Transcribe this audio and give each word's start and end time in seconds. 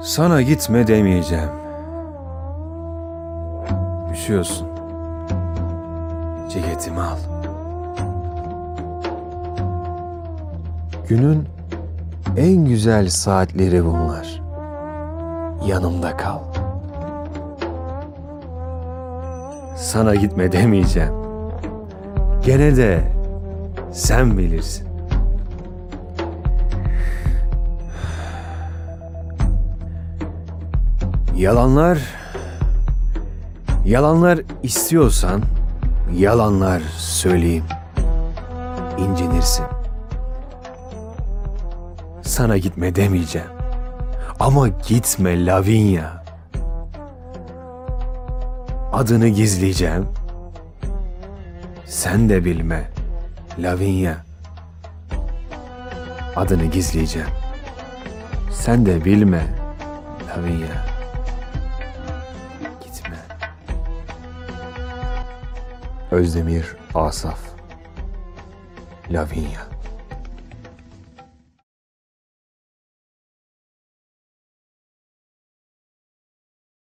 Sana 0.00 0.42
gitme 0.42 0.86
demeyeceğim. 0.86 1.50
Üşüyorsun. 4.12 4.68
Ceketimi 6.48 7.00
al. 7.00 7.16
Günün 11.08 11.48
en 12.36 12.64
güzel 12.64 13.08
saatleri 13.08 13.84
bunlar. 13.84 14.42
Yanımda 15.66 16.16
kal. 16.16 16.38
Sana 19.76 20.14
gitme 20.14 20.52
demeyeceğim. 20.52 21.12
Gene 22.44 22.76
de 22.76 23.12
sen 23.92 24.38
bilirsin. 24.38 24.91
Yalanlar 31.36 31.98
Yalanlar 33.84 34.40
istiyorsan 34.62 35.42
yalanlar 36.16 36.82
söyleyeyim. 36.98 37.64
İncinirsin. 38.98 39.64
Sana 42.22 42.56
gitme 42.58 42.94
demeyeceğim. 42.94 43.48
Ama 44.40 44.68
gitme 44.68 45.46
Lavinia. 45.46 46.24
Adını 48.92 49.28
gizleyeceğim. 49.28 50.06
Sen 51.86 52.28
de 52.28 52.44
bilme 52.44 52.90
Lavinia. 53.58 54.14
Adını 56.36 56.64
gizleyeceğim. 56.64 57.28
Sen 58.50 58.86
de 58.86 59.04
bilme 59.04 59.42
Lavinia. 60.28 60.91
Özdemir 66.12 66.76
Asaf 66.94 67.38
Lavinia 69.10 69.71